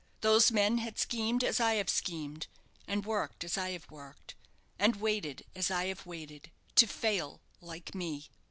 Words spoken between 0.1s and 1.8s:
Those men had schemed as I